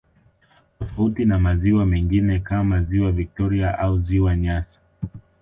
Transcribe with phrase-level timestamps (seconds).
[0.79, 4.79] Tofauti na maziwa mengine kama ziwa victoria au ziwa nyasa